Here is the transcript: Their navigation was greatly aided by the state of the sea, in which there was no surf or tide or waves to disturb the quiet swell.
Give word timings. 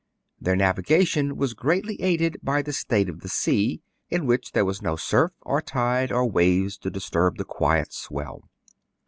Their 0.39 0.55
navigation 0.55 1.37
was 1.37 1.53
greatly 1.53 2.01
aided 2.01 2.37
by 2.41 2.63
the 2.63 2.73
state 2.73 3.07
of 3.07 3.19
the 3.19 3.29
sea, 3.29 3.83
in 4.09 4.25
which 4.25 4.53
there 4.53 4.65
was 4.65 4.81
no 4.81 4.95
surf 4.95 5.29
or 5.41 5.61
tide 5.61 6.11
or 6.11 6.27
waves 6.27 6.75
to 6.79 6.89
disturb 6.89 7.37
the 7.37 7.45
quiet 7.45 7.93
swell. 7.93 8.49